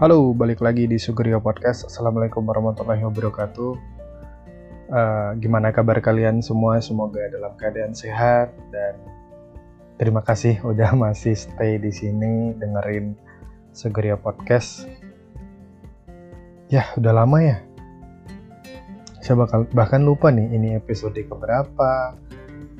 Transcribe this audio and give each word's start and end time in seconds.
Halo, 0.00 0.32
balik 0.32 0.64
lagi 0.64 0.88
di 0.88 0.96
Sugerio 0.96 1.44
Podcast. 1.44 1.84
Assalamualaikum 1.84 2.40
warahmatullahi 2.48 3.04
wabarakatuh. 3.04 3.72
Uh, 4.88 5.36
gimana 5.36 5.76
kabar 5.76 6.00
kalian 6.00 6.40
semua? 6.40 6.80
Semoga 6.80 7.20
dalam 7.28 7.52
keadaan 7.60 7.92
sehat 7.92 8.48
dan 8.72 8.96
terima 10.00 10.24
kasih 10.24 10.56
udah 10.72 10.96
masih 10.96 11.36
stay 11.36 11.76
di 11.76 11.92
sini 11.92 12.56
dengerin 12.56 13.12
Sugerio 13.76 14.16
Podcast. 14.16 14.88
Ya, 16.72 16.88
udah 16.96 17.20
lama 17.20 17.44
ya. 17.44 17.60
Saya 19.20 19.36
bakal 19.36 19.68
bahkan 19.76 20.00
lupa 20.00 20.32
nih 20.32 20.48
ini 20.48 20.80
episode 20.80 21.20
keberapa. 21.28 22.16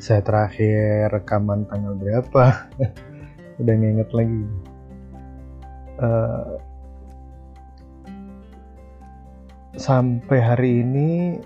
Saya 0.00 0.24
terakhir 0.24 1.12
rekaman 1.12 1.68
tanggal 1.68 2.00
berapa. 2.00 2.64
udah 3.60 3.74
nginget 3.76 4.08
lagi. 4.08 4.42
Uh, 6.00 6.69
sampai 9.78 10.38
hari 10.42 10.82
ini 10.82 11.38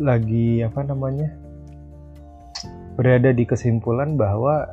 lagi 0.00 0.64
apa 0.64 0.84
namanya 0.84 1.32
berada 2.96 3.32
di 3.32 3.44
kesimpulan 3.44 4.16
bahwa 4.16 4.64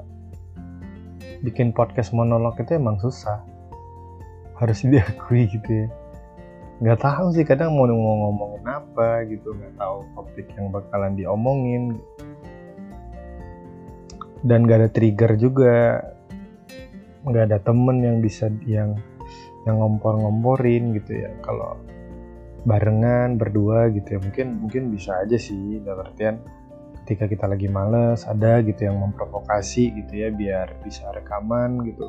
bikin 1.44 1.76
podcast 1.76 2.16
monolog 2.16 2.56
itu 2.56 2.80
emang 2.80 2.96
susah. 3.04 3.44
Harus 4.56 4.80
diakui 4.88 5.52
gitu 5.52 5.68
ya. 5.68 5.88
Nggak 6.80 7.00
tahu 7.04 7.36
sih 7.36 7.44
kadang 7.44 7.76
mau 7.76 7.88
ngomongin 7.88 8.64
apa 8.64 9.28
gitu 9.28 9.52
nggak 9.52 9.76
tahu 9.76 10.08
topik 10.16 10.48
yang 10.56 10.72
bakalan 10.72 11.20
diomongin. 11.20 12.00
Dan 14.44 14.68
gak 14.68 14.84
ada 14.84 14.90
trigger 14.92 15.40
juga. 15.40 16.04
Nggak 17.23 17.44
ada 17.48 17.58
temen 17.64 18.04
yang 18.04 18.18
bisa 18.20 18.52
yang 18.68 19.00
yang 19.64 19.80
ngompor-ngomporin 19.80 20.95
gitu 21.00 21.23
ya 21.23 21.31
kalau 21.44 21.80
barengan 22.64 23.36
berdua 23.36 23.92
gitu 23.92 24.16
ya 24.16 24.20
mungkin 24.23 24.47
mungkin 24.64 24.83
bisa 24.92 25.20
aja 25.23 25.36
sih 25.36 25.83
dalam 25.83 26.08
artian 26.08 26.39
ketika 27.03 27.28
kita 27.28 27.45
lagi 27.52 27.67
males 27.67 28.23
ada 28.23 28.64
gitu 28.64 28.88
yang 28.88 28.95
memprovokasi 29.03 29.92
gitu 29.92 30.14
ya 30.23 30.31
biar 30.31 30.72
bisa 30.83 31.11
rekaman 31.11 31.83
gitu 31.83 32.08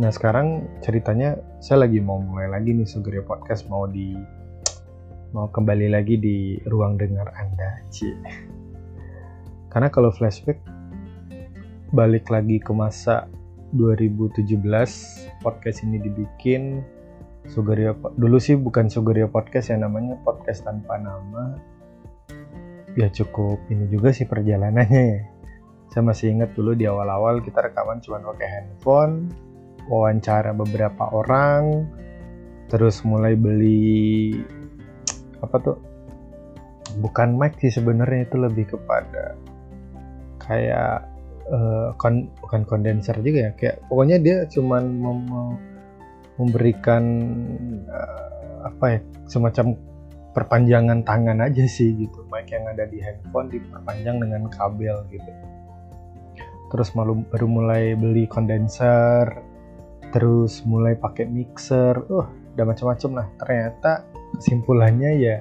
nah 0.00 0.10
sekarang 0.12 0.68
ceritanya 0.84 1.40
saya 1.64 1.88
lagi 1.88 2.04
mau 2.04 2.20
mulai 2.20 2.52
lagi 2.52 2.76
nih 2.76 2.84
Sugerio 2.84 3.24
Podcast 3.24 3.64
mau 3.72 3.88
di 3.88 4.12
mau 5.32 5.48
kembali 5.48 5.92
lagi 5.92 6.16
di 6.16 6.56
ruang 6.64 6.96
dengar 6.96 7.28
Anda 7.36 7.84
Ci. 7.92 8.08
karena 9.72 9.92
kalau 9.92 10.08
flashback 10.12 10.60
balik 11.88 12.28
lagi 12.28 12.60
ke 12.60 12.68
masa 12.76 13.24
2017 13.72 14.44
podcast 15.40 15.78
ini 15.84 15.96
dibikin 16.00 16.84
Sugario 17.48 17.96
dulu 18.20 18.36
sih 18.36 18.60
bukan 18.60 18.92
Sugario 18.92 19.24
podcast 19.32 19.72
ya 19.72 19.80
namanya 19.80 20.20
podcast 20.20 20.68
tanpa 20.68 21.00
nama. 21.00 21.56
Ya 22.92 23.08
cukup 23.08 23.56
ini 23.72 23.88
juga 23.88 24.12
sih 24.12 24.28
perjalanannya 24.28 25.04
ya. 25.16 25.22
Saya 25.88 26.04
masih 26.04 26.36
ingat 26.36 26.52
dulu 26.52 26.76
di 26.76 26.84
awal-awal 26.84 27.40
kita 27.40 27.64
rekaman 27.64 28.04
cuma 28.04 28.20
pakai 28.20 28.48
handphone 28.52 29.32
wawancara 29.88 30.52
beberapa 30.52 31.08
orang 31.08 31.88
terus 32.68 33.00
mulai 33.00 33.32
beli 33.32 34.36
apa 35.40 35.56
tuh 35.64 35.80
bukan 37.00 37.32
mic 37.32 37.56
sih 37.56 37.72
sebenarnya 37.72 38.28
itu 38.28 38.36
lebih 38.36 38.76
kepada 38.76 39.40
kayak 40.44 41.08
uh, 41.52 41.88
kon 41.96 42.28
bukan 42.40 42.62
kondenser 42.68 43.16
juga 43.20 43.48
ya 43.48 43.52
kayak 43.56 43.76
pokoknya 43.88 44.16
dia 44.20 44.36
cuman 44.48 44.84
mem 44.88 45.20
memberikan 46.38 47.02
uh, 47.90 48.70
apa 48.70 48.84
ya 48.94 49.00
semacam 49.26 49.74
perpanjangan 50.38 51.02
tangan 51.02 51.42
aja 51.42 51.66
sih 51.66 51.98
gitu. 51.98 52.22
Mic 52.30 52.46
yang 52.54 52.70
ada 52.70 52.86
di 52.86 53.02
handphone 53.02 53.50
diperpanjang 53.50 54.22
dengan 54.22 54.46
kabel 54.46 55.02
gitu. 55.10 55.30
Terus 56.68 56.94
malu, 56.94 57.26
baru 57.26 57.48
mulai 57.48 57.96
beli 57.98 58.30
kondenser 58.30 59.42
terus 60.14 60.62
mulai 60.62 60.94
pakai 60.94 61.26
mixer. 61.26 61.98
Uh 62.06 62.28
udah 62.54 62.64
macam-macam 62.74 63.10
lah. 63.22 63.26
Ternyata 63.38 63.92
kesimpulannya 64.38 65.10
ya 65.18 65.36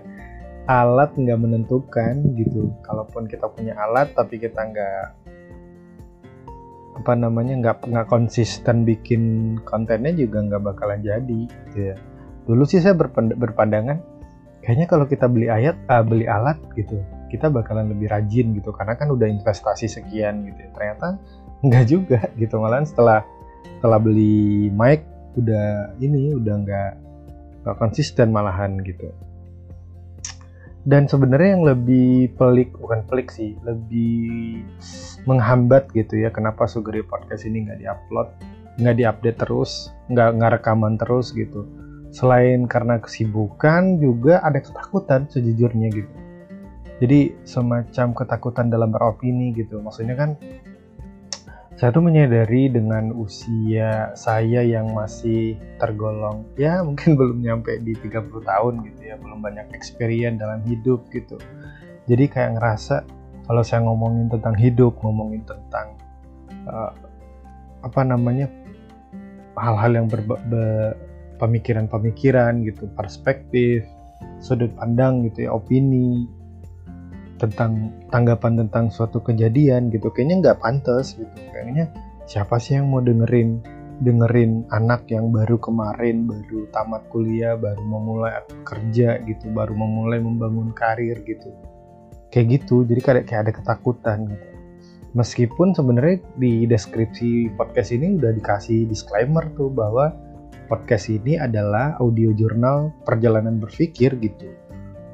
alat 0.65 1.13
nggak 1.13 1.39
menentukan 1.45 2.33
gitu. 2.33 2.73
Kalaupun 2.81 3.29
kita 3.29 3.53
punya 3.53 3.77
alat 3.77 4.17
tapi 4.17 4.41
kita 4.41 4.65
nggak 4.65 5.26
apa 6.97 7.13
namanya 7.13 7.53
nggak 7.61 7.77
nggak 7.93 8.07
konsisten 8.09 8.81
bikin 8.81 9.55
kontennya 9.69 10.09
juga 10.17 10.41
nggak 10.41 10.63
bakalan 10.65 10.99
jadi 11.05 11.41
gitu 11.45 11.77
ya 11.93 11.95
dulu 12.49 12.65
sih 12.65 12.81
saya 12.81 12.97
berpandangan 13.37 14.01
kayaknya 14.65 14.87
kalau 14.89 15.05
kita 15.05 15.29
beli 15.29 15.47
ayat 15.47 15.77
uh, 15.93 16.01
beli 16.01 16.25
alat 16.25 16.57
gitu 16.73 16.97
kita 17.29 17.53
bakalan 17.53 17.93
lebih 17.93 18.09
rajin 18.09 18.57
gitu 18.57 18.73
karena 18.73 18.97
kan 18.97 19.11
udah 19.11 19.27
investasi 19.27 19.85
sekian 19.85 20.47
gitu 20.49 20.59
ya. 20.63 20.69
ternyata 20.73 21.07
nggak 21.61 21.85
juga 21.85 22.19
gitu 22.41 22.57
malahan 22.57 22.87
setelah 22.87 23.21
setelah 23.77 23.99
beli 24.01 24.73
mic 24.73 25.05
udah 25.37 25.93
ini 26.01 26.33
udah 26.33 26.55
nggak 26.65 26.91
konsisten 27.77 28.33
malahan 28.33 28.79
gitu 28.81 29.11
dan 30.87 31.03
sebenarnya 31.03 31.59
yang 31.59 31.65
lebih 31.67 32.31
pelik 32.39 32.71
bukan 32.79 33.03
pelik 33.11 33.27
sih 33.27 33.59
lebih 33.67 34.63
menghambat 35.27 35.91
gitu 35.91 36.15
ya 36.15 36.31
kenapa 36.31 36.63
Sugeri 36.63 37.03
Podcast 37.03 37.43
ini 37.43 37.67
nggak 37.67 37.83
diupload 37.83 38.31
nggak 38.79 38.95
diupdate 38.95 39.39
terus 39.43 39.91
nggak 40.07 40.39
nggak 40.39 40.51
rekaman 40.61 40.95
terus 40.95 41.35
gitu. 41.35 41.67
Selain 42.15 42.65
karena 42.71 43.03
kesibukan 43.03 43.99
juga 43.99 44.39
ada 44.39 44.63
ketakutan 44.63 45.27
sejujurnya 45.27 45.91
gitu. 45.91 46.13
Jadi 47.03 47.35
semacam 47.43 48.15
ketakutan 48.15 48.71
dalam 48.71 48.89
beropini 48.89 49.51
gitu. 49.53 49.83
Maksudnya 49.83 50.15
kan 50.15 50.39
saya 51.77 51.93
tuh 51.93 52.01
menyadari 52.01 52.73
dengan 52.73 53.13
usia 53.13 54.09
saya 54.17 54.65
yang 54.65 54.97
masih 54.97 55.61
tergolong 55.77 56.41
ya 56.57 56.81
mungkin 56.81 57.13
belum 57.21 57.45
nyampe 57.45 57.77
di 57.85 57.93
30 57.93 58.33
tahun 58.33 58.73
gitu 58.81 59.01
ya 59.05 59.15
belum 59.21 59.45
banyak 59.45 59.69
experience 59.77 60.41
dalam 60.41 60.65
hidup 60.65 61.05
gitu. 61.13 61.37
Jadi 62.09 62.25
kayak 62.33 62.57
ngerasa 62.57 63.05
kalau 63.45 63.61
saya 63.61 63.85
ngomongin 63.85 64.25
tentang 64.27 64.57
hidup 64.57 64.97
ngomongin 65.05 65.45
tentang 65.45 65.93
uh, 66.65 66.91
apa 67.85 68.01
namanya 68.01 68.49
hal-hal 69.53 70.01
yang 70.01 70.07
pemikiran-pemikiran 71.37 72.65
gitu 72.65 72.89
perspektif 72.97 73.85
sudut 74.41 74.73
pandang 74.73 75.25
gitu 75.29 75.45
ya 75.45 75.53
opini 75.53 76.25
tentang 77.37 77.93
tanggapan 78.09 78.65
tentang 78.65 78.89
suatu 78.89 79.21
kejadian 79.21 79.93
gitu 79.93 80.09
kayaknya 80.09 80.35
nggak 80.41 80.59
pantas 80.61 81.15
gitu. 81.15 81.37
Kayaknya 81.53 81.93
siapa 82.25 82.57
sih 82.57 82.77
yang 82.77 82.89
mau 82.91 82.99
dengerin 82.99 83.61
dengerin 83.97 84.69
anak 84.69 85.09
yang 85.09 85.33
baru 85.33 85.57
kemarin 85.57 86.29
baru 86.29 86.69
tamat 86.69 87.09
kuliah 87.09 87.57
baru 87.57 87.81
memulai 87.81 88.45
kerja 88.61 89.17
gitu 89.25 89.49
baru 89.49 89.73
memulai 89.73 90.21
membangun 90.21 90.73
karir 90.73 91.21
gitu. 91.25 91.49
Kayak 92.29 92.61
gitu 92.61 92.85
jadi 92.85 93.01
kayak 93.01 93.23
kayak 93.29 93.41
ada 93.49 93.53
ketakutan 93.55 94.19
gitu. 94.29 94.49
Meskipun 95.15 95.73
sebenarnya 95.73 96.21
di 96.37 96.69
deskripsi 96.69 97.57
podcast 97.57 97.89
ini 97.89 98.21
udah 98.21 98.37
dikasih 98.37 98.85
disclaimer 98.85 99.49
tuh 99.57 99.73
bahwa 99.73 100.13
podcast 100.69 101.09
ini 101.09 101.39
adalah 101.39 101.97
audio 101.97 102.35
jurnal 102.35 102.91
perjalanan 103.07 103.57
berpikir 103.57 104.13
gitu 104.19 104.66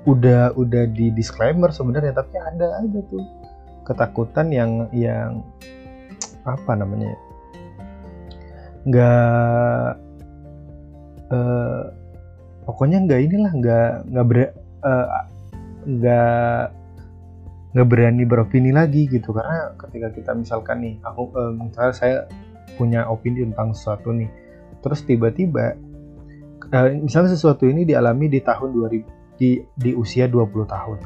udah 0.04 0.52
udah 0.60 0.84
di 0.92 1.12
disclaimer 1.16 1.72
sebenarnya 1.72 2.12
tapi 2.12 2.36
ada 2.36 2.84
aja 2.84 3.00
tuh 3.08 3.24
ketakutan 3.88 4.52
yang 4.52 4.72
yang 4.92 5.44
apa 6.44 6.72
namanya 6.76 7.16
nggak 8.84 9.88
uh, 11.32 11.84
pokoknya 12.68 13.08
nggak 13.08 13.22
inilah 13.24 13.52
nggak 13.56 13.92
nggak 14.12 14.26
ber 14.28 14.38
uh, 14.84 15.08
nggak 15.88 16.64
nggak 17.74 17.88
berani 17.88 18.24
beropini 18.28 18.76
lagi 18.76 19.08
gitu. 19.08 19.32
Karena 19.32 19.72
ketika 19.80 20.12
kita 20.12 20.32
misalkan 20.36 20.84
nih 20.84 20.96
aku 21.00 21.32
uh, 21.32 21.56
misalnya 21.56 21.96
saya 21.96 22.18
punya 22.76 23.06
opini 23.08 23.46
tentang 23.48 23.72
sesuatu 23.72 24.12
nih 24.12 24.30
terus 24.84 25.06
tiba-tiba 25.08 25.78
uh, 26.74 26.88
misalnya 27.00 27.32
sesuatu 27.34 27.64
ini 27.64 27.88
dialami 27.88 28.28
di 28.28 28.44
tahun 28.44 28.76
2000 28.76 29.23
di, 29.44 29.52
di 29.76 29.92
usia 29.92 30.32
20 30.32 30.64
tahun. 30.64 31.00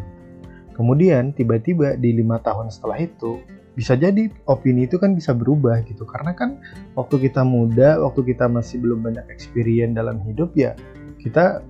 Kemudian 0.77 1.33
tiba-tiba 1.33 1.97
di 1.97 2.13
lima 2.13 2.37
tahun 2.37 2.69
setelah 2.69 3.01
itu 3.01 3.41
bisa 3.73 3.97
jadi 3.97 4.29
opini 4.45 4.85
itu 4.85 4.97
kan 4.97 5.13
bisa 5.13 5.33
berubah 5.33 5.85
gitu 5.85 6.05
karena 6.05 6.33
kan 6.37 6.61
waktu 6.93 7.29
kita 7.29 7.41
muda, 7.41 7.97
waktu 8.01 8.33
kita 8.33 8.45
masih 8.45 8.81
belum 8.81 9.05
banyak 9.05 9.25
experience 9.33 9.93
dalam 9.97 10.21
hidup 10.25 10.53
ya 10.53 10.77
kita 11.21 11.65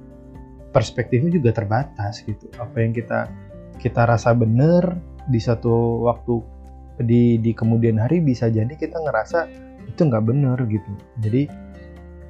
perspektifnya 0.76 1.32
juga 1.32 1.56
terbatas 1.56 2.20
gitu. 2.28 2.52
Apa 2.60 2.84
yang 2.84 2.92
kita 2.92 3.32
kita 3.80 4.04
rasa 4.04 4.36
benar 4.36 5.00
di 5.28 5.40
satu 5.40 6.04
waktu 6.08 6.44
di 7.04 7.38
di 7.38 7.52
kemudian 7.54 8.02
hari 8.02 8.24
bisa 8.24 8.50
jadi 8.50 8.74
kita 8.74 8.98
ngerasa 8.98 9.48
itu 9.88 10.02
nggak 10.02 10.26
bener 10.26 10.58
gitu 10.66 10.92
jadi 11.22 11.46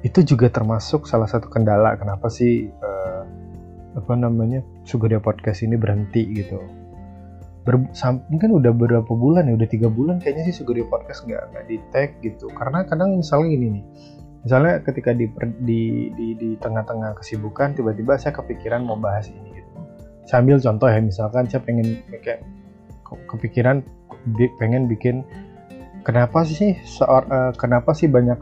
itu 0.06 0.20
juga 0.22 0.46
termasuk 0.52 1.08
salah 1.10 1.26
satu 1.26 1.50
kendala 1.50 1.98
kenapa 1.98 2.30
sih 2.30 2.70
uh, 2.70 3.07
apa 3.98 4.14
namanya 4.14 4.62
Sugarya 4.86 5.18
Podcast 5.18 5.66
ini 5.66 5.74
berhenti 5.74 6.22
gitu. 6.30 6.62
Ber, 7.66 7.84
mungkin 8.32 8.50
udah 8.56 8.72
beberapa 8.72 9.12
bulan 9.12 9.50
ya 9.50 9.58
udah 9.58 9.68
tiga 9.68 9.92
bulan 9.92 10.22
kayaknya 10.22 10.48
sih 10.48 10.62
Sugarya 10.62 10.86
Podcast 10.86 11.26
nggak 11.26 11.42
nggak 11.52 11.64
di 11.66 11.76
tag 11.90 12.10
gitu. 12.22 12.46
Karena 12.54 12.86
kadang 12.86 13.18
misalnya 13.18 13.50
gini 13.52 13.66
nih 13.78 13.84
misalnya 14.46 14.80
ketika 14.86 15.10
di 15.12 15.26
di 15.66 16.08
di, 16.14 16.26
di 16.38 16.50
tengah-tengah 16.62 17.18
kesibukan 17.18 17.74
tiba-tiba 17.74 18.14
saya 18.16 18.32
kepikiran 18.38 18.86
mau 18.86 18.96
bahas 18.96 19.28
ini 19.28 19.58
gitu. 19.58 19.70
Sambil 20.24 20.62
contoh 20.62 20.86
ya 20.86 21.02
misalkan 21.02 21.50
saya 21.50 21.60
pengen 21.66 22.00
kayak 22.22 22.46
kepikiran 23.28 23.82
pengen 24.60 24.86
bikin 24.86 25.24
kenapa 26.04 26.44
sih 26.44 26.76
seor, 26.84 27.24
uh, 27.28 27.52
kenapa 27.56 27.96
sih 27.96 28.08
banyak 28.08 28.38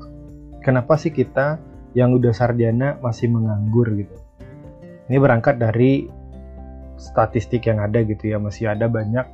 kenapa 0.62 0.98
sih 0.98 1.14
kita 1.14 1.62
yang 1.94 2.12
udah 2.12 2.34
sarjana 2.34 2.98
masih 3.00 3.30
menganggur 3.30 3.88
gitu 3.96 4.25
ini 5.06 5.16
berangkat 5.18 5.58
dari 5.58 6.06
statistik 6.96 7.68
yang 7.68 7.82
ada 7.82 8.02
gitu 8.02 8.32
ya 8.32 8.38
masih 8.40 8.72
ada 8.72 8.88
banyak 8.88 9.24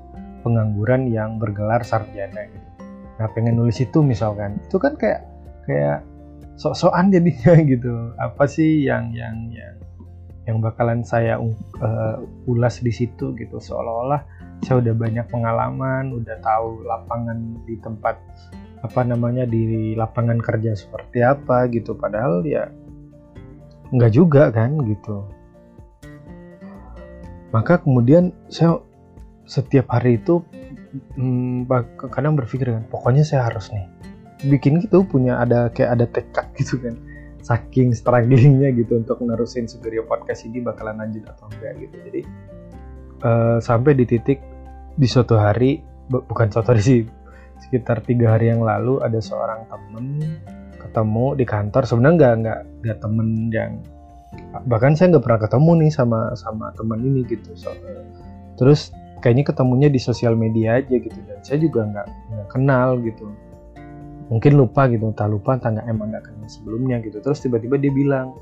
pengangguran 0.43 1.09
yang 1.09 1.39
bergelar 1.39 1.83
sarjana 1.87 2.49
gitu 2.51 2.69
nah 3.21 3.29
pengen 3.31 3.61
nulis 3.61 3.79
itu 3.79 4.03
misalkan 4.03 4.59
itu 4.67 4.77
kan 4.81 4.99
kayak 4.99 5.23
kayak 5.69 6.03
sok-sokan 6.59 7.13
jadinya 7.15 7.55
gitu 7.73 7.93
apa 8.19 8.45
sih 8.51 8.89
yang 8.89 9.15
yang 9.15 9.53
yang 9.55 9.77
yang 10.43 10.59
bakalan 10.59 11.07
saya 11.07 11.39
uh, 11.39 12.19
ulas 12.51 12.83
di 12.83 12.91
situ 12.91 13.31
gitu 13.39 13.63
seolah-olah 13.63 14.27
saya 14.63 14.79
udah 14.79 14.95
banyak 14.95 15.27
pengalaman, 15.27 16.15
udah 16.15 16.39
tahu 16.39 16.87
lapangan 16.87 17.59
di 17.67 17.75
tempat 17.83 18.15
apa 18.83 19.01
namanya 19.03 19.47
di 19.47 19.95
lapangan 19.99 20.39
kerja 20.39 20.79
seperti 20.79 21.23
apa 21.23 21.67
gitu. 21.71 21.99
Padahal 21.99 22.47
ya 22.47 22.71
nggak 23.91 24.13
juga 24.15 24.55
kan 24.55 24.79
gitu. 24.87 25.27
Maka 27.53 27.85
kemudian 27.85 28.33
saya 28.49 28.81
setiap 29.45 29.93
hari 29.93 30.17
itu 30.17 30.41
hmm, 31.17 31.69
kadang 32.09 32.35
berpikir 32.35 32.73
kan, 32.73 32.85
pokoknya 32.89 33.23
saya 33.23 33.49
harus 33.49 33.69
nih 33.69 33.87
bikin 34.43 34.83
gitu 34.83 35.07
punya 35.07 35.39
ada 35.39 35.71
kayak 35.71 35.91
ada 36.01 36.07
tekad 36.09 36.47
gitu 36.59 36.81
kan. 36.81 36.97
Saking 37.43 37.91
strugglingnya 37.91 38.71
gitu 38.71 39.03
untuk 39.03 39.19
nerusin 39.19 39.67
Sugerio 39.67 40.07
Podcast 40.07 40.47
ini 40.47 40.63
bakalan 40.63 41.03
lanjut 41.03 41.27
atau 41.27 41.51
enggak 41.51 41.75
gitu. 41.83 41.97
Jadi 42.07 42.21
uh, 43.27 43.59
sampai 43.59 43.99
di 43.99 44.05
titik 44.07 44.39
di 44.95 45.09
suatu 45.11 45.35
hari 45.35 45.83
bukan 46.07 46.49
suatu 46.55 46.71
hari 46.71 46.83
sih 46.85 47.01
sekitar 47.67 48.03
tiga 48.07 48.39
hari 48.39 48.55
yang 48.55 48.63
lalu 48.63 49.03
ada 49.03 49.19
seorang 49.19 49.67
temen 49.67 50.39
ketemu 50.79 51.27
di 51.35 51.45
kantor. 51.45 51.83
Sebenarnya 51.83 52.15
nggak 52.15 52.35
nggak 52.47 52.61
nggak 52.87 52.99
temen 53.03 53.29
yang 53.51 53.73
bahkan 54.69 54.93
saya 54.97 55.17
nggak 55.17 55.25
pernah 55.25 55.41
ketemu 55.45 55.71
nih 55.85 55.91
sama 55.93 56.21
sama 56.37 56.73
teman 56.77 57.01
ini 57.01 57.25
gitu 57.25 57.53
so, 57.57 57.73
terus 58.57 58.93
kayaknya 59.23 59.55
ketemunya 59.55 59.89
di 59.89 60.03
sosial 60.03 60.35
media 60.35 60.83
aja 60.83 60.99
gitu 60.99 61.15
dan 61.31 61.39
saya 61.47 61.63
juga 61.63 61.87
nggak 61.87 62.07
kenal 62.51 62.99
gitu. 63.01 63.31
Mungkin 64.29 64.59
lupa 64.59 64.91
gitu 64.91 65.09
entah 65.09 65.31
lupa 65.31 65.57
entah 65.57 65.71
nggak 65.79 65.87
emang 65.87 66.11
nggak 66.11 66.25
kenal 66.27 66.49
sebelumnya 66.51 66.99
gitu. 67.07 67.23
Terus 67.23 67.39
tiba-tiba 67.39 67.79
dia 67.79 67.95
bilang 67.95 68.35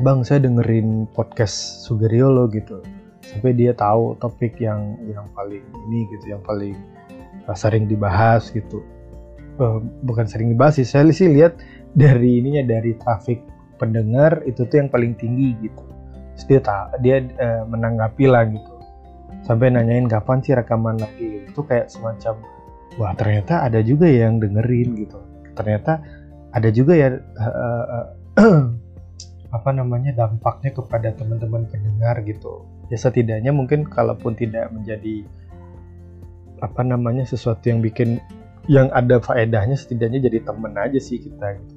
bang 0.00 0.22
saya 0.22 0.46
dengerin 0.46 1.10
podcast 1.10 1.82
Sugeriolo 1.84 2.46
gitu. 2.54 2.78
Sampai 3.26 3.58
dia 3.58 3.74
tahu 3.74 4.14
topik 4.22 4.62
yang 4.62 4.94
yang 5.10 5.26
paling 5.34 5.66
ini 5.90 6.06
gitu 6.14 6.38
yang 6.38 6.42
paling 6.46 6.78
sering 7.58 7.90
dibahas 7.90 8.54
gitu. 8.54 8.80
Uh, 9.54 9.78
bukan 10.02 10.26
sering 10.26 10.50
dibahas 10.50 10.78
sih 10.82 10.86
saya 10.86 11.06
sih 11.14 11.30
lihat 11.30 11.58
dari 11.94 12.42
ininya 12.42 12.66
dari 12.66 12.98
traffic 12.98 13.38
pendengar 13.76 14.42
itu 14.46 14.64
tuh 14.66 14.76
yang 14.80 14.90
paling 14.90 15.14
tinggi 15.18 15.54
gitu. 15.60 15.84
Terus 16.34 16.44
dia 16.50 16.60
tak 16.62 16.98
dia 17.02 17.16
uh, 17.20 17.62
menanggapi 17.68 18.24
lah 18.26 18.46
gitu. 18.48 18.74
Sampai 19.44 19.70
nanyain 19.70 20.08
kapan 20.08 20.40
sih 20.40 20.56
rekaman 20.56 20.98
lagi 20.98 21.42
gitu. 21.42 21.46
Itu 21.50 21.60
kayak 21.66 21.92
semacam 21.92 22.40
wah 22.98 23.12
ternyata 23.14 23.66
ada 23.66 23.80
juga 23.82 24.06
yang 24.06 24.38
dengerin 24.42 24.98
gitu. 24.98 25.18
Ternyata 25.54 26.02
ada 26.54 26.68
juga 26.70 26.92
ya 26.94 27.08
uh, 27.18 27.84
uh, 27.90 28.06
apa 29.56 29.70
namanya 29.70 30.10
dampaknya 30.14 30.74
kepada 30.74 31.14
teman-teman 31.14 31.66
pendengar 31.70 32.18
gitu. 32.26 32.66
Ya 32.90 32.98
setidaknya 32.98 33.54
mungkin 33.54 33.86
kalaupun 33.86 34.34
tidak 34.34 34.70
menjadi 34.74 35.26
apa 36.62 36.82
namanya 36.82 37.26
sesuatu 37.26 37.68
yang 37.70 37.82
bikin 37.82 38.18
yang 38.70 38.88
ada 38.96 39.20
faedahnya 39.20 39.76
setidaknya 39.76 40.24
jadi 40.24 40.38
temen 40.48 40.72
aja 40.74 40.98
sih 40.98 41.20
kita 41.20 41.60
gitu. 41.60 41.73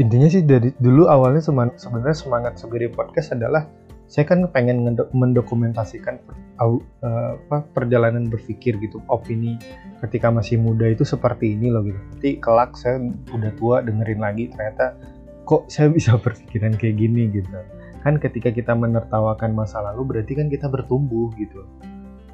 Intinya 0.00 0.28
sih 0.32 0.40
dari 0.40 0.72
dulu 0.80 1.12
awalnya 1.12 1.44
sebenarnya 1.44 2.16
semangat 2.16 2.56
sebagai 2.56 2.88
podcast 2.96 3.36
adalah 3.36 3.68
saya 4.10 4.26
kan 4.26 4.42
pengen 4.50 4.82
mendokumentasikan 5.14 6.18
uh, 6.58 6.82
apa, 6.98 7.62
perjalanan 7.70 8.26
berpikir 8.26 8.74
gitu 8.82 8.98
opini 9.06 9.54
ketika 10.02 10.34
masih 10.34 10.58
muda 10.58 10.90
itu 10.90 11.06
seperti 11.06 11.54
ini 11.54 11.70
loh 11.70 11.86
gitu. 11.86 12.00
Nanti 12.10 12.30
kelak 12.42 12.74
saya 12.74 12.98
udah 13.30 13.52
tua 13.54 13.84
dengerin 13.86 14.18
lagi 14.18 14.50
ternyata 14.50 14.98
kok 15.46 15.70
saya 15.70 15.94
bisa 15.94 16.18
berpikiran 16.24 16.74
kayak 16.74 16.96
gini 16.98 17.30
gitu. 17.30 17.54
Kan 18.02 18.18
ketika 18.18 18.50
kita 18.50 18.74
menertawakan 18.74 19.54
masa 19.54 19.78
lalu 19.78 20.16
berarti 20.16 20.32
kan 20.34 20.50
kita 20.50 20.66
bertumbuh 20.66 21.30
gitu. 21.38 21.62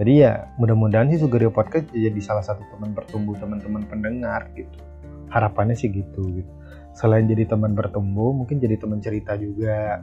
Jadi 0.00 0.24
ya 0.24 0.48
mudah-mudahan 0.56 1.12
sih 1.12 1.20
Sugerio 1.20 1.52
Podcast 1.52 1.92
jadi 1.92 2.20
salah 2.24 2.44
satu 2.44 2.64
teman 2.72 2.96
bertumbuh 2.96 3.36
teman-teman 3.36 3.84
pendengar 3.84 4.48
gitu. 4.56 4.80
Harapannya 5.28 5.76
sih 5.76 5.92
gitu 5.92 6.24
gitu 6.40 6.52
selain 6.96 7.28
jadi 7.28 7.44
teman 7.44 7.76
bertumbuh 7.76 8.32
mungkin 8.32 8.56
jadi 8.56 8.80
teman 8.80 9.04
cerita 9.04 9.36
juga. 9.36 10.00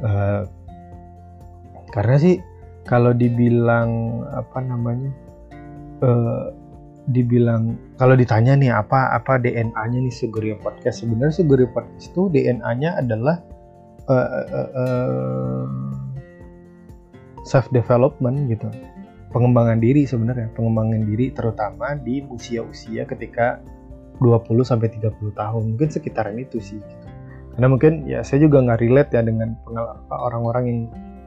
Uh, 0.00 0.42
karena 1.92 2.16
sih 2.18 2.34
kalau 2.88 3.12
dibilang 3.12 4.20
apa 4.32 4.58
namanya 4.64 5.12
uh, 6.02 6.50
dibilang 7.04 7.76
kalau 8.00 8.16
ditanya 8.16 8.56
nih 8.56 8.72
apa 8.72 9.12
apa 9.12 9.36
DNA-nya 9.36 9.98
nih 10.08 10.14
Sugerio 10.14 10.56
Podcast? 10.58 11.04
Sebenarnya 11.04 11.36
Sugerio 11.36 11.68
Podcast 11.68 12.10
itu 12.10 12.32
DNA-nya 12.32 12.96
adalah 12.98 13.44
uh, 14.08 14.28
uh, 14.40 14.70
uh, 14.72 15.64
self 17.44 17.68
development 17.70 18.48
gitu. 18.48 18.72
Pengembangan 19.36 19.82
diri 19.82 20.08
sebenarnya 20.08 20.48
pengembangan 20.56 21.04
diri 21.04 21.28
terutama 21.34 21.98
di 21.98 22.24
usia-usia 22.24 23.04
ketika 23.04 23.60
20 24.22 24.62
sampai 24.62 24.88
30 24.94 25.34
tahun 25.34 25.62
mungkin 25.74 25.88
sekitaran 25.90 26.38
itu 26.38 26.62
sih 26.62 26.78
gitu. 26.78 27.06
karena 27.54 27.66
mungkin 27.70 27.92
ya 28.06 28.22
saya 28.26 28.46
juga 28.46 28.62
nggak 28.62 28.80
relate 28.82 29.10
ya 29.14 29.22
dengan 29.22 29.54
orang-orang 30.10 30.64
yang 30.66 30.80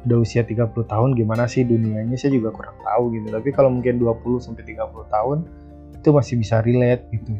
udah 0.07 0.23
usia 0.23 0.47
30 0.47 0.71
tahun 0.87 1.19
gimana 1.19 1.51
sih 1.51 1.67
dunianya 1.67 2.15
saya 2.15 2.39
juga 2.39 2.55
kurang 2.55 2.79
tahu 2.79 3.11
gitu. 3.19 3.27
Tapi 3.27 3.49
kalau 3.51 3.69
mungkin 3.75 3.99
20 3.99 4.39
sampai 4.39 4.63
30 4.63 4.87
tahun 5.11 5.37
itu 5.99 6.09
masih 6.15 6.35
bisa 6.39 6.63
relate 6.63 7.03
gitu. 7.11 7.35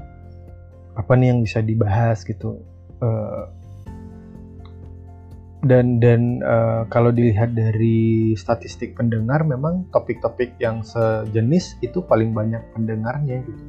Apa 0.99 1.15
nih 1.15 1.31
yang 1.31 1.39
bisa 1.39 1.63
dibahas 1.63 2.27
gitu. 2.27 2.59
Uh, 2.99 3.47
dan 5.63 6.03
dan 6.03 6.43
uh, 6.43 6.83
kalau 6.91 7.09
dilihat 7.09 7.55
dari 7.55 8.35
statistik 8.35 8.93
pendengar 8.99 9.41
memang 9.47 9.87
topik-topik 9.95 10.53
yang 10.61 10.83
sejenis 10.83 11.79
itu 11.81 12.03
paling 12.05 12.35
banyak 12.35 12.61
pendengarnya 12.77 13.41
gitu 13.41 13.63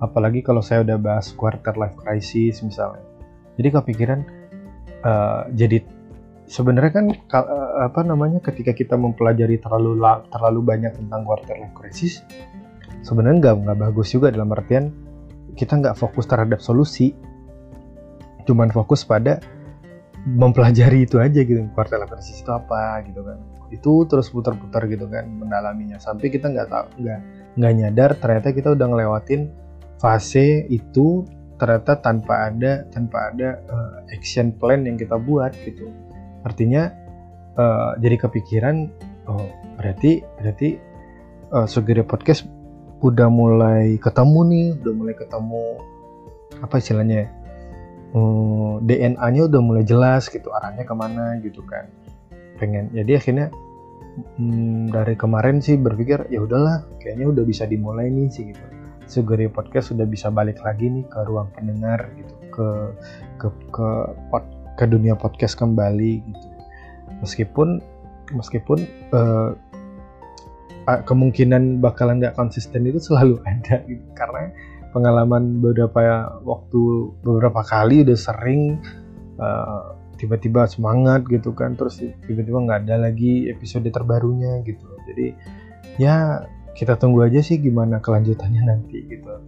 apalagi 0.00 0.44
kalau 0.44 0.60
saya 0.60 0.84
udah 0.84 0.98
bahas 1.00 1.32
quarter 1.32 1.72
life 1.76 1.96
crisis 1.96 2.60
misalnya. 2.60 3.02
Jadi 3.56 3.68
kepikiran 3.72 4.20
uh, 5.04 5.48
jadi 5.56 5.80
sebenarnya 6.46 6.92
kan 6.92 7.06
uh, 7.12 7.88
apa 7.88 8.04
namanya 8.04 8.38
ketika 8.44 8.76
kita 8.76 8.94
mempelajari 8.94 9.58
terlalu 9.58 9.98
terlalu 10.28 10.60
banyak 10.62 10.92
tentang 10.94 11.24
quarter 11.24 11.56
life 11.56 11.74
crisis 11.74 12.22
sebenarnya 13.02 13.38
nggak 13.50 13.54
nggak 13.66 13.78
bagus 13.90 14.14
juga 14.14 14.34
dalam 14.34 14.50
artian 14.54 14.90
kita 15.56 15.78
nggak 15.80 15.96
fokus 15.96 16.28
terhadap 16.28 16.60
solusi. 16.60 17.16
Cuman 18.46 18.70
fokus 18.70 19.02
pada 19.02 19.42
mempelajari 20.26 21.06
itu 21.06 21.18
aja 21.22 21.42
gitu 21.42 21.62
kuartal 21.74 22.06
krisis 22.06 22.42
itu 22.44 22.50
apa 22.52 23.02
gitu 23.08 23.24
kan. 23.24 23.38
Itu 23.72 24.06
terus 24.06 24.30
putar-putar 24.30 24.86
gitu 24.86 25.08
kan 25.10 25.26
mendalaminya. 25.26 25.98
Sampai 25.98 26.30
kita 26.30 26.52
nggak 26.52 26.68
tahu 26.70 26.86
nggak 27.02 27.20
nggak 27.56 27.72
nyadar 27.72 28.10
ternyata 28.20 28.52
kita 28.52 28.68
udah 28.76 28.86
ngelewatin 28.86 29.48
fase 29.96 30.68
itu 30.68 31.24
ternyata 31.56 31.96
tanpa 32.04 32.52
ada 32.52 32.84
tanpa 32.92 33.32
ada 33.32 33.60
uh, 33.72 33.96
action 34.12 34.52
plan 34.52 34.84
yang 34.84 35.00
kita 35.00 35.16
buat 35.16 35.56
gitu. 35.64 35.88
Artinya 36.44 36.92
uh, 37.56 37.96
jadi 38.00 38.16
kepikiran 38.28 38.92
oh 39.26 39.48
berarti 39.80 40.20
berarti 40.40 40.76
uh, 41.52 41.64
Sugiri 41.64 42.04
Podcast 42.04 42.44
udah 43.00 43.28
mulai 43.28 43.96
ketemu 44.00 44.40
nih 44.52 44.66
udah 44.80 44.94
mulai 44.96 45.14
ketemu 45.16 45.64
apa 46.64 46.80
istilahnya 46.80 47.16
ya 47.24 47.28
uh, 48.16 48.80
DNA-nya 48.84 49.42
udah 49.48 49.60
mulai 49.60 49.84
jelas 49.84 50.28
gitu 50.28 50.52
arahnya 50.52 50.84
ke 50.84 50.94
mana 50.96 51.40
gitu 51.40 51.64
kan. 51.64 51.88
Pengen 52.60 52.92
jadi 52.92 53.20
akhirnya 53.20 53.48
hmm, 54.36 54.92
dari 54.92 55.16
kemarin 55.16 55.60
sih 55.64 55.80
berpikir 55.80 56.28
ya 56.28 56.44
udahlah 56.44 56.84
kayaknya 57.00 57.32
udah 57.32 57.44
bisa 57.44 57.64
dimulai 57.64 58.08
nih 58.08 58.28
sih 58.32 58.52
gitu 58.52 58.75
Sugeri 59.06 59.46
Podcast 59.46 59.94
sudah 59.94 60.04
bisa 60.04 60.28
balik 60.34 60.58
lagi 60.66 60.90
nih 60.90 61.06
ke 61.06 61.18
ruang 61.26 61.48
pendengar 61.54 62.10
gitu. 62.18 62.34
Ke 62.50 62.68
ke 63.38 63.48
ke 63.70 63.88
pod, 64.30 64.44
ke 64.74 64.84
dunia 64.84 65.14
podcast 65.14 65.54
kembali 65.54 66.12
gitu. 66.26 66.46
Meskipun 67.22 67.80
meskipun 68.34 68.82
uh, 69.14 69.54
kemungkinan 70.86 71.78
bakalan 71.82 72.22
nggak 72.22 72.34
konsisten 72.34 72.86
itu 72.86 72.98
selalu 72.98 73.38
ada 73.50 73.82
gitu. 73.86 74.06
Karena 74.18 74.50
pengalaman 74.90 75.62
beberapa 75.62 76.26
waktu 76.42 77.12
beberapa 77.22 77.62
kali 77.62 78.02
udah 78.02 78.18
sering 78.18 78.82
uh, 79.38 79.94
tiba-tiba 80.18 80.66
semangat 80.66 81.22
gitu 81.30 81.54
kan. 81.54 81.78
Terus 81.78 82.02
tiba-tiba 82.26 82.58
nggak 82.58 82.90
ada 82.90 83.06
lagi 83.10 83.46
episode 83.54 83.86
terbarunya 83.86 84.66
gitu. 84.66 84.86
Jadi 85.06 85.26
ya 86.02 86.42
kita 86.76 87.00
tunggu 87.00 87.24
aja 87.24 87.40
sih 87.40 87.56
gimana 87.56 88.04
kelanjutannya 88.04 88.62
nanti 88.68 89.00
gitu. 89.08 89.40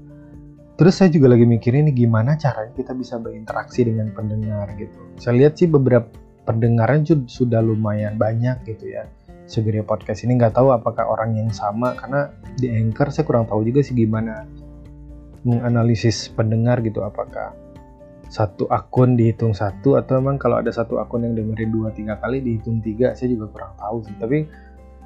Terus 0.79 0.95
saya 0.97 1.13
juga 1.13 1.35
lagi 1.35 1.45
mikirin 1.45 1.91
nih 1.91 2.07
gimana 2.07 2.39
caranya 2.41 2.73
kita 2.73 2.97
bisa 2.97 3.21
berinteraksi 3.21 3.85
dengan 3.85 4.15
pendengar 4.17 4.73
gitu. 4.81 4.97
Saya 5.21 5.45
lihat 5.45 5.61
sih 5.61 5.69
beberapa 5.69 6.09
pendengaran 6.49 7.05
sudah 7.05 7.61
lumayan 7.61 8.17
banyak 8.17 8.65
gitu 8.65 8.89
ya. 8.97 9.05
Segera 9.45 9.85
podcast 9.85 10.25
ini 10.25 10.41
nggak 10.41 10.57
tahu 10.57 10.73
apakah 10.73 11.05
orang 11.05 11.37
yang 11.37 11.51
sama 11.53 11.93
karena 11.99 12.33
di 12.57 12.73
anchor 12.73 13.13
saya 13.13 13.29
kurang 13.29 13.45
tahu 13.45 13.67
juga 13.69 13.85
sih 13.85 13.93
gimana 13.93 14.49
menganalisis 15.45 16.33
pendengar 16.33 16.81
gitu. 16.81 17.05
Apakah 17.05 17.53
satu 18.29 18.69
akun 18.73 19.17
dihitung 19.17 19.57
satu 19.57 19.97
atau 20.01 20.21
memang 20.21 20.37
kalau 20.41 20.61
ada 20.61 20.69
satu 20.69 21.01
akun 21.01 21.25
yang 21.25 21.35
dengerin 21.35 21.73
dua 21.73 21.89
tiga 21.93 22.21
kali 22.21 22.45
dihitung 22.45 22.81
tiga 22.85 23.13
saya 23.13 23.35
juga 23.35 23.51
kurang 23.51 23.73
tahu 23.77 24.07
sih. 24.07 24.17
Tapi 24.17 24.39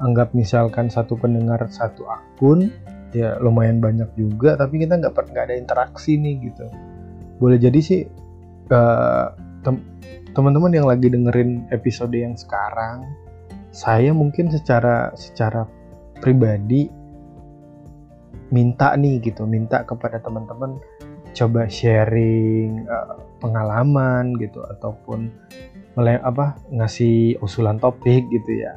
anggap 0.00 0.32
misalkan 0.32 0.88
satu 0.88 1.18
pendengar 1.20 1.60
satu 1.68 2.08
akun 2.08 2.72
ya 3.12 3.36
lumayan 3.44 3.76
banyak 3.76 4.08
juga 4.16 4.56
tapi 4.56 4.80
kita 4.80 4.96
nggak 4.96 5.12
nggak 5.12 5.44
ada 5.50 5.56
interaksi 5.56 6.16
nih 6.16 6.48
gitu. 6.48 6.64
Boleh 7.36 7.60
jadi 7.60 7.78
sih 7.82 8.00
uh, 8.72 9.26
teman-teman 10.32 10.72
yang 10.72 10.88
lagi 10.88 11.12
dengerin 11.12 11.68
episode 11.68 12.16
yang 12.16 12.34
sekarang 12.38 13.04
saya 13.72 14.12
mungkin 14.12 14.48
secara 14.48 15.12
secara 15.16 15.68
pribadi 16.20 16.88
minta 18.52 18.92
nih 18.96 19.20
gitu 19.24 19.48
minta 19.48 19.84
kepada 19.84 20.20
teman-teman 20.20 20.76
coba 21.32 21.64
sharing 21.68 22.84
uh, 22.84 23.16
pengalaman 23.40 24.36
gitu 24.36 24.60
ataupun 24.76 25.32
mulai 25.96 26.20
apa 26.20 26.56
ngasih 26.68 27.40
usulan 27.40 27.80
topik 27.80 28.28
gitu 28.28 28.60
ya 28.60 28.76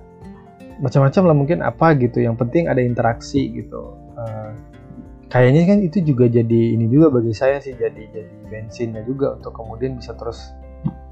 macam-macam 0.79 1.23
lah 1.27 1.35
mungkin 1.35 1.59
apa 1.63 1.95
gitu. 1.99 2.23
Yang 2.23 2.35
penting 2.45 2.67
ada 2.67 2.81
interaksi 2.81 3.51
gitu. 3.51 3.95
Uh, 4.15 4.51
kayaknya 5.31 5.61
kan 5.67 5.77
itu 5.83 5.99
juga 6.03 6.31
jadi 6.31 6.61
ini 6.77 6.87
juga 6.87 7.11
bagi 7.11 7.35
saya 7.35 7.59
sih 7.59 7.75
jadi 7.75 8.07
jadi 8.13 8.35
bensinnya 8.47 9.03
juga 9.03 9.35
untuk 9.35 9.51
kemudian 9.55 9.99
bisa 9.99 10.15
terus 10.15 10.51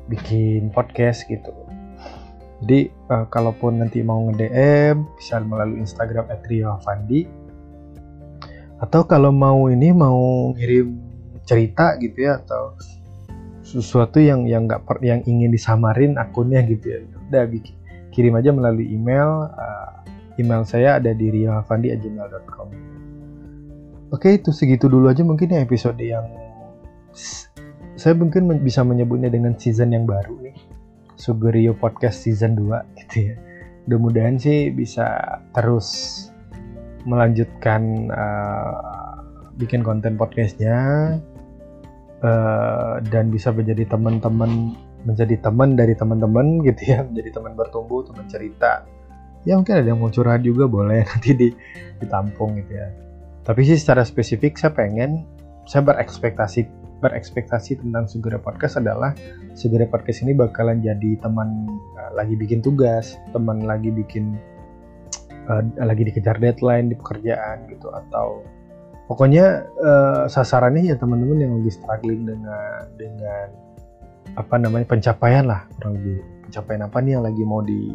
bikin 0.08 0.72
podcast 0.72 1.28
gitu. 1.28 1.52
Jadi 2.64 2.88
uh, 3.12 3.28
kalaupun 3.28 3.84
nanti 3.84 4.00
mau 4.00 4.24
nge-DM 4.32 5.04
bisa 5.20 5.44
melalui 5.44 5.84
Instagram 5.84 6.32
@riofandi 6.48 7.44
atau 8.80 9.08
kalau 9.08 9.32
mau 9.32 9.72
ini 9.72 9.96
mau 9.96 10.52
ngirim 10.56 11.00
cerita 11.44 11.96
gitu 12.00 12.24
ya 12.24 12.40
atau 12.40 12.76
sesuatu 13.64 14.20
yang 14.20 14.48
yang 14.48 14.68
nggak 14.68 14.84
yang 15.04 15.24
ingin 15.24 15.52
disamarin 15.52 16.16
akunnya 16.16 16.64
gitu 16.64 16.86
ya. 16.88 17.00
Udah 17.32 17.44
bikin 17.48 17.76
kirim 18.14 18.38
aja 18.38 18.54
melalui 18.54 18.94
email 18.94 19.50
uh, 19.50 20.06
email 20.38 20.62
saya 20.64 21.02
ada 21.02 21.12
di 21.18 21.34
riafandi@gmail.com 21.34 22.68
oke 24.14 24.28
itu 24.30 24.54
segitu 24.54 24.86
dulu 24.86 25.10
aja 25.10 25.26
mungkin 25.26 25.50
ya 25.50 25.66
episode 25.66 25.98
yang 25.98 26.24
saya 27.94 28.18
mungkin 28.18 28.50
bisa 28.60 28.82
menyebutnya 28.82 29.30
dengan 29.30 29.56
season 29.56 29.94
yang 29.94 30.04
baru 30.04 30.36
nih. 30.44 30.58
Sugerio 31.14 31.78
Podcast 31.78 32.26
season 32.26 32.58
2 32.58 32.84
gitu 33.00 33.32
ya. 33.32 33.36
Mudah-mudahan 33.88 34.36
sih 34.36 34.76
bisa 34.76 35.40
terus 35.56 35.88
melanjutkan 37.08 38.12
uh, 38.12 39.24
bikin 39.60 39.84
konten 39.88 40.20
podcastnya 40.20 40.76
uh, 42.24 43.00
dan 43.08 43.32
bisa 43.32 43.52
menjadi 43.56 43.88
teman-teman 43.88 44.76
menjadi 45.04 45.36
teman 45.40 45.76
dari 45.76 45.94
teman-teman 45.96 46.64
gitu 46.64 46.82
ya 46.96 47.04
menjadi 47.04 47.40
teman 47.40 47.54
bertumbuh 47.56 48.04
teman 48.08 48.26
cerita. 48.28 48.88
Ya 49.44 49.60
mungkin 49.60 49.76
ada 49.76 49.88
yang 49.88 50.00
mau 50.00 50.12
curhat 50.12 50.42
juga 50.44 50.68
boleh 50.68 51.04
nanti 51.10 51.36
di 51.36 51.48
ditampung 52.00 52.56
gitu 52.64 52.74
ya. 52.80 52.88
Tapi 53.44 53.62
sih 53.68 53.76
secara 53.76 54.08
spesifik 54.08 54.56
saya 54.56 54.72
pengen 54.72 55.28
saya 55.68 55.84
berekspektasi 55.84 56.68
berekspektasi 57.04 57.84
tentang 57.84 58.08
Segera 58.08 58.40
Podcast 58.40 58.80
adalah 58.80 59.12
Segera 59.60 59.84
Podcast 59.84 60.24
ini 60.24 60.32
bakalan 60.32 60.80
jadi 60.80 61.20
teman 61.20 61.68
uh, 62.00 62.12
lagi 62.16 62.40
bikin 62.40 62.64
tugas 62.64 63.20
teman 63.36 63.68
lagi 63.68 63.92
bikin 63.92 64.40
uh, 65.52 65.64
lagi 65.84 66.08
dikejar 66.08 66.40
deadline 66.40 66.88
di 66.88 66.96
pekerjaan 66.96 67.68
gitu 67.68 67.92
atau 67.92 68.48
pokoknya 69.12 69.68
uh, 69.84 70.24
sasarannya 70.32 70.88
ya 70.88 70.96
teman-teman 70.96 71.44
yang 71.44 71.54
lagi 71.60 71.76
struggling 71.76 72.24
dengan 72.24 72.88
dengan 72.96 73.48
apa 74.34 74.56
namanya 74.58 74.86
pencapaian 74.90 75.46
lah 75.46 75.66
kurang 75.78 76.00
lebih. 76.02 76.22
Pencapaian 76.50 76.82
apa 76.86 76.98
nih 77.02 77.12
yang 77.18 77.24
lagi 77.26 77.44
mau 77.46 77.62
di 77.62 77.94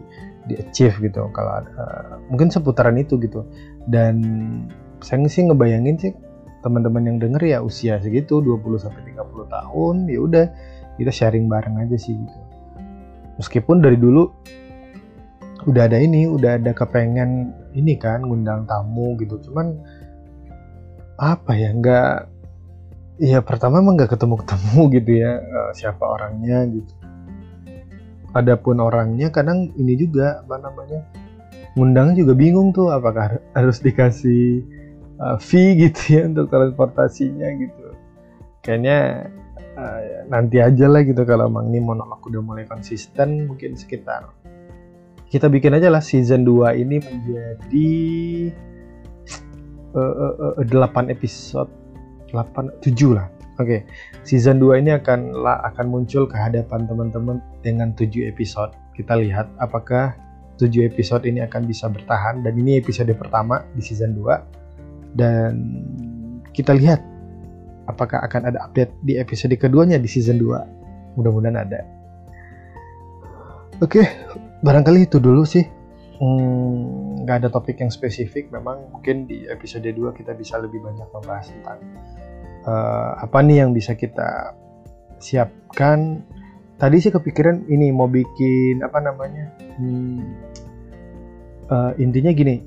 di 0.49 0.55
achieve 0.57 0.97
gitu 1.05 1.29
kalau 1.31 1.63
uh, 1.63 2.17
mungkin 2.31 2.49
seputaran 2.49 2.97
itu 2.99 3.19
gitu. 3.21 3.45
Dan 3.87 4.23
saya 5.03 5.23
sih 5.31 5.47
ngebayangin 5.47 5.97
sih 5.99 6.13
teman-teman 6.63 7.07
yang 7.07 7.17
denger 7.23 7.43
ya 7.47 7.59
usia 7.63 8.03
segitu 8.03 8.43
20 8.43 8.83
sampai 8.83 9.15
30 9.15 9.47
tahun 9.47 9.95
ya 10.11 10.19
udah 10.19 10.45
kita 10.99 11.13
sharing 11.15 11.47
bareng 11.47 11.79
aja 11.79 11.95
sih 11.95 12.19
gitu. 12.19 12.39
Meskipun 13.39 13.79
dari 13.79 13.95
dulu 13.95 14.27
udah 15.71 15.87
ada 15.87 15.99
ini 15.99 16.27
udah 16.27 16.59
ada 16.59 16.75
kepengen 16.75 17.55
ini 17.79 17.95
kan 17.95 18.27
ngundang 18.27 18.67
tamu 18.67 19.15
gitu. 19.23 19.39
Cuman 19.47 19.79
apa 21.19 21.51
ya 21.55 21.71
nggak 21.75 22.38
ya 23.19 23.43
pertama 23.43 23.83
emang 23.83 23.99
nggak 23.99 24.15
ketemu 24.15 24.35
ketemu 24.47 24.83
gitu 24.97 25.11
ya 25.19 25.33
uh, 25.43 25.71
siapa 25.75 26.03
orangnya 26.07 26.59
gitu. 26.71 26.93
Adapun 28.33 28.79
orangnya 28.79 29.35
kadang 29.35 29.75
ini 29.75 29.99
juga 29.99 30.41
apa 30.47 30.57
namanya 30.63 31.03
ngundang 31.75 32.15
juga 32.15 32.33
bingung 32.39 32.71
tuh 32.71 32.95
apakah 32.95 33.43
harus 33.55 33.79
dikasih 33.83 34.63
uh, 35.19 35.37
fee 35.37 35.75
gitu 35.83 36.01
ya 36.19 36.23
untuk 36.31 36.49
transportasinya 36.49 37.49
gitu. 37.59 37.87
Kayaknya 38.63 39.31
uh, 39.75 40.01
nanti 40.31 40.63
aja 40.63 40.87
lah 40.87 41.03
gitu 41.03 41.23
kalau 41.27 41.51
emang 41.51 41.75
ini 41.75 41.83
monolog 41.83 42.23
udah 42.23 42.43
mulai 42.43 42.65
konsisten 42.71 43.51
mungkin 43.51 43.75
sekitar. 43.75 44.31
Kita 45.29 45.53
bikin 45.53 45.77
aja 45.77 45.93
lah 45.93 46.01
season 46.01 46.41
2 46.41 46.73
ini 46.81 47.05
menjadi 47.05 47.91
uh, 49.93 50.57
8 50.65 51.13
episode 51.13 51.69
8 52.33 52.85
7 52.85 53.17
lah. 53.17 53.27
Oke, 53.59 53.67
okay. 53.67 53.81
season 54.23 54.63
2 54.63 54.79
ini 54.87 54.95
akan 54.95 55.35
akan 55.43 55.87
muncul 55.91 56.31
ke 56.31 56.37
hadapan 56.39 56.87
teman-teman 56.87 57.43
dengan 57.67 57.91
7 57.99 58.31
episode. 58.31 58.71
Kita 58.95 59.19
lihat 59.19 59.51
apakah 59.59 60.15
7 60.63 60.71
episode 60.87 61.27
ini 61.27 61.43
akan 61.43 61.67
bisa 61.67 61.91
bertahan 61.91 62.47
dan 62.47 62.55
ini 62.55 62.79
episode 62.79 63.11
pertama 63.19 63.67
di 63.75 63.83
season 63.83 64.15
2 64.15 65.19
dan 65.19 65.53
kita 66.55 66.75
lihat 66.75 67.03
apakah 67.91 68.23
akan 68.23 68.55
ada 68.55 68.59
update 68.63 68.95
di 69.03 69.19
episode 69.19 69.55
keduanya 69.59 69.99
di 69.99 70.07
season 70.07 70.39
2. 70.39 71.19
Mudah-mudahan 71.19 71.59
ada. 71.59 71.83
Oke, 73.83 74.03
okay, 74.03 74.07
barangkali 74.63 75.07
itu 75.11 75.19
dulu 75.19 75.43
sih 75.43 75.79
Hmm, 76.19 77.08
nggak 77.29 77.45
ada 77.45 77.53
topik 77.53 77.77
yang 77.85 77.93
spesifik 77.93 78.49
memang 78.49 78.89
mungkin 78.89 79.29
di 79.29 79.45
episode 79.53 79.85
2 79.85 80.17
kita 80.17 80.33
bisa 80.33 80.57
lebih 80.57 80.81
banyak 80.81 81.05
membahas 81.13 81.53
tentang 81.53 81.77
uh, 82.65 83.21
apa 83.21 83.45
nih 83.45 83.69
yang 83.69 83.77
bisa 83.77 83.93
kita 83.93 84.57
siapkan. 85.21 86.25
Tadi 86.81 86.97
sih 87.05 87.13
kepikiran 87.13 87.69
ini 87.69 87.93
mau 87.93 88.09
bikin 88.09 88.81
apa 88.81 89.03
namanya 89.05 89.53
hmm, 89.77 90.25
uh, 91.69 91.93
intinya 92.01 92.33
gini 92.33 92.65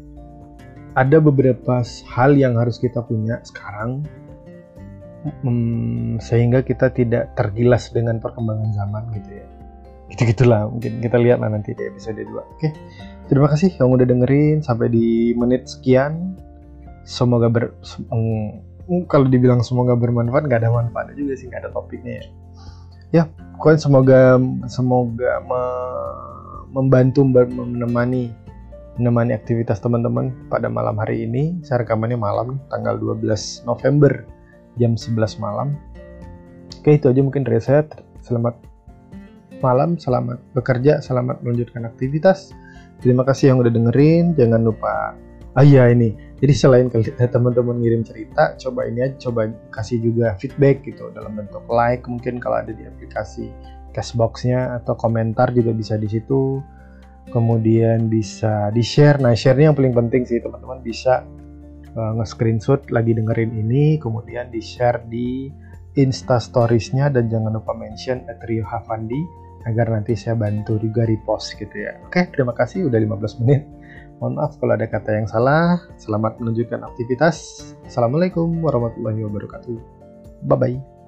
ada 0.94 1.18
beberapa 1.24 1.82
hal 2.12 2.36
yang 2.38 2.60
harus 2.60 2.78
kita 2.78 3.02
punya 3.02 3.40
sekarang 3.42 4.04
hmm, 5.42 6.20
sehingga 6.20 6.62
kita 6.62 6.92
tidak 6.92 7.34
tergilas 7.34 7.90
dengan 7.90 8.20
perkembangan 8.20 8.70
zaman 8.76 9.04
gitu 9.16 9.32
ya 9.42 9.61
gitu 10.12 10.28
gitulah 10.28 10.68
mungkin 10.68 11.00
kita 11.00 11.16
lihat 11.16 11.40
lah 11.40 11.50
nanti 11.50 11.72
di 11.72 11.84
episode 11.88 12.20
2 12.20 12.28
oke 12.28 12.44
okay? 12.60 12.72
Terima 13.32 13.48
kasih 13.48 13.72
yang 13.80 13.96
udah 13.96 14.04
dengerin 14.04 14.60
sampai 14.60 14.92
di 14.92 15.32
menit 15.40 15.64
sekian. 15.64 16.36
Semoga 17.08 17.48
ber 17.48 17.72
mm, 18.12 19.08
kalau 19.08 19.24
dibilang 19.32 19.64
semoga 19.64 19.96
bermanfaat 19.96 20.52
nggak 20.52 20.68
ada 20.68 20.68
manfaatnya 20.68 21.16
juga 21.16 21.40
sih 21.40 21.48
nggak 21.48 21.64
ada 21.64 21.72
topiknya 21.72 22.20
ya. 22.20 22.26
Ya, 23.12 23.24
pokoknya 23.56 23.80
semoga 23.80 24.20
semoga 24.68 25.32
me, 25.48 25.64
membantu 26.76 27.24
menemani 27.24 28.36
menemani 29.00 29.32
aktivitas 29.32 29.80
teman-teman 29.80 30.36
pada 30.52 30.68
malam 30.68 31.00
hari 31.00 31.24
ini. 31.24 31.56
Saya 31.64 31.88
rekamannya 31.88 32.20
malam, 32.20 32.60
tanggal 32.68 33.00
12 33.00 33.64
November, 33.64 34.28
jam 34.76 35.00
11 35.00 35.40
malam. 35.40 35.80
Oke, 36.84 37.00
itu 37.00 37.08
aja 37.08 37.24
mungkin 37.24 37.48
saya. 37.64 37.88
Selamat 38.20 38.60
malam, 39.62 39.96
selamat 39.96 40.42
bekerja, 40.58 41.00
selamat 41.00 41.46
melanjutkan 41.46 41.86
aktivitas. 41.88 42.52
Terima 43.02 43.26
kasih 43.26 43.54
yang 43.54 43.62
udah 43.62 43.74
dengerin. 43.74 44.38
Jangan 44.38 44.62
lupa, 44.62 45.18
ah 45.58 45.66
iya 45.66 45.90
ini. 45.90 46.14
Jadi 46.42 46.54
selain 46.54 46.90
teman-teman 47.36 47.82
ngirim 47.82 48.02
cerita, 48.02 48.58
coba 48.58 48.90
ini 48.90 49.06
aja, 49.06 49.30
coba 49.30 49.50
kasih 49.74 50.02
juga 50.02 50.34
feedback 50.42 50.84
gitu 50.86 51.14
dalam 51.14 51.38
bentuk 51.38 51.62
like 51.70 52.06
mungkin 52.10 52.42
kalau 52.42 52.60
ada 52.62 52.74
di 52.74 52.84
aplikasi 52.86 53.50
Cashbox-nya 53.92 54.82
atau 54.82 54.96
komentar 54.96 55.52
juga 55.52 55.76
bisa 55.76 56.00
di 56.00 56.08
situ 56.08 56.64
kemudian 57.30 58.10
bisa 58.10 58.74
di 58.74 58.82
share 58.82 59.22
nah 59.22 59.36
share 59.36 59.60
yang 59.60 59.78
paling 59.78 59.94
penting 59.94 60.26
sih 60.26 60.42
teman-teman 60.42 60.82
bisa 60.82 61.24
uh, 61.94 62.12
nge-screenshot 62.18 62.90
lagi 62.90 63.14
dengerin 63.14 63.52
ini 63.56 64.00
kemudian 64.02 64.50
di 64.50 64.64
share 64.64 65.06
di 65.06 65.52
insta 66.00 66.40
storiesnya 66.40 67.12
dan 67.12 67.28
jangan 67.28 67.52
lupa 67.52 67.76
mention 67.76 68.24
at 68.32 68.40
Rio 68.48 68.64
Havandi 68.64 69.22
agar 69.68 69.92
nanti 69.92 70.18
saya 70.18 70.38
bantu 70.38 70.78
juga 70.82 71.06
repost 71.06 71.58
gitu 71.58 71.74
ya. 71.74 71.98
Oke 72.08 72.30
terima 72.32 72.56
kasih 72.56 72.88
udah 72.88 73.00
15 73.00 73.42
menit. 73.44 73.66
Mohon 74.22 74.34
maaf 74.38 74.54
kalau 74.62 74.78
ada 74.78 74.86
kata 74.86 75.18
yang 75.18 75.28
salah. 75.30 75.82
Selamat 75.98 76.38
menunjukkan 76.38 76.86
aktivitas. 76.86 77.38
Assalamualaikum 77.90 78.62
warahmatullahi 78.62 79.26
wabarakatuh. 79.26 79.78
Bye 80.46 80.58
bye 80.58 81.01